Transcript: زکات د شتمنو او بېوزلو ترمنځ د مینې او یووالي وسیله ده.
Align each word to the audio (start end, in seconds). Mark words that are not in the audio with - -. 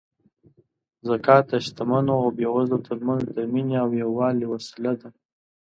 زکات 1.07 1.43
د 1.51 1.53
شتمنو 1.65 2.11
او 2.21 2.25
بېوزلو 2.37 2.83
ترمنځ 2.87 3.23
د 3.37 3.39
مینې 3.53 3.77
او 3.83 3.89
یووالي 4.03 4.45
وسیله 4.53 4.93
ده. 5.01 5.09